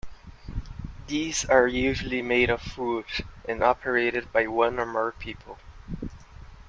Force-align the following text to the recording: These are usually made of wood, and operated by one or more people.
These 1.05 1.45
are 1.45 1.67
usually 1.67 2.23
made 2.23 2.49
of 2.49 2.75
wood, 2.75 3.05
and 3.47 3.61
operated 3.63 4.33
by 4.33 4.47
one 4.47 4.79
or 4.79 4.85
more 4.87 5.11
people. 5.11 5.59